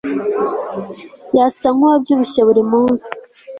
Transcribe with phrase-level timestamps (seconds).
[1.37, 3.09] Yasa nkuwabyibushye burimunsi